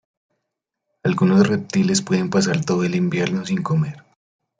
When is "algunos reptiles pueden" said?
1.03-2.31